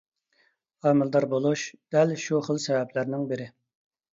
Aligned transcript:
ھامىلىدار 0.87 1.27
بولۇش 1.35 1.65
دەل 1.97 2.15
شۇ 2.25 2.41
خىل 2.49 2.63
سەۋەبلەرنىڭ 2.67 3.29
بىرى. 3.35 3.51